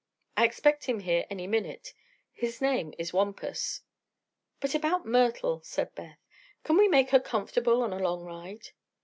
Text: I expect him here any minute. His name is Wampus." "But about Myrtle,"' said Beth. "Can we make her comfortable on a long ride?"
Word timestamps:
I 0.35 0.45
expect 0.45 0.85
him 0.85 1.01
here 1.01 1.27
any 1.29 1.45
minute. 1.45 1.93
His 2.31 2.59
name 2.59 2.91
is 2.97 3.13
Wampus." 3.13 3.81
"But 4.59 4.73
about 4.73 5.05
Myrtle,"' 5.05 5.61
said 5.63 5.93
Beth. 5.93 6.17
"Can 6.63 6.75
we 6.77 6.87
make 6.87 7.11
her 7.11 7.19
comfortable 7.19 7.83
on 7.83 7.93
a 7.93 7.99
long 7.99 8.23
ride?" 8.25 8.69